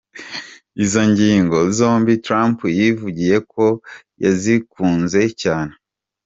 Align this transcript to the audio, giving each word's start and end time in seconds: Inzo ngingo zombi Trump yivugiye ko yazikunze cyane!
Inzo 0.81 1.01
ngingo 1.11 1.57
zombi 1.77 2.13
Trump 2.25 2.57
yivugiye 2.77 3.37
ko 3.51 3.65
yazikunze 4.23 5.21
cyane! 5.41 5.73